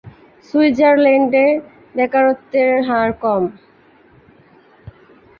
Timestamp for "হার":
2.87-3.09